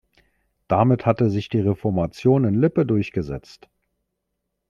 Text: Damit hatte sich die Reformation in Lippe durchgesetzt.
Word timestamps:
Damit 0.67 1.05
hatte 1.05 1.29
sich 1.29 1.49
die 1.49 1.59
Reformation 1.59 2.43
in 2.45 2.55
Lippe 2.59 2.87
durchgesetzt. 2.87 3.69